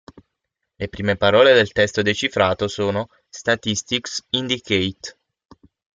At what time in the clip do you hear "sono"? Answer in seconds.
2.67-3.07